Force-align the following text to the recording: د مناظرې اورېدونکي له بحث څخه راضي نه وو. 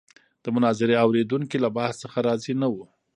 د 0.43 0.45
مناظرې 0.55 0.95
اورېدونکي 1.05 1.57
له 1.63 1.69
بحث 1.77 1.95
څخه 2.03 2.17
راضي 2.27 2.53
نه 2.61 2.67
وو. 2.73 2.85